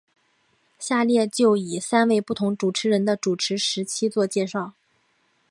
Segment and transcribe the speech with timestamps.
[0.79, 4.73] 下列就各以三位不同主持人的主持时期做介绍。